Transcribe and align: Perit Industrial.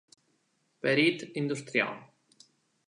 Perit 0.81 1.21
Industrial. 1.35 1.95